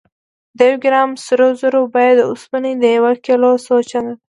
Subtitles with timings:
[0.57, 4.15] د یو ګرام سرو زرو بیه د اوسپنې د یو کیلو څو چنده ده.